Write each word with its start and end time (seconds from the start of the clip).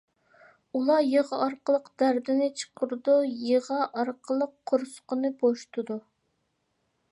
ئۇلار 0.77 1.01
يىغا 1.07 1.37
ئارقىلىق 1.47 1.91
دەردىنى 2.03 2.47
چىقىرىدۇ، 2.61 3.19
يىغا 3.51 3.79
ئارقىلىق 4.01 4.57
قورسىقىنى 4.73 5.35
بوشىتىدۇ. 5.45 6.03